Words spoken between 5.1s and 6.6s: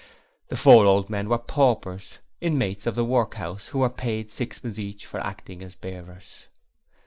acting as bearers.